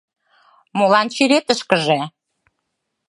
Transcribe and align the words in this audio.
Молан 0.77 1.07
черетышкыже. 1.15 1.99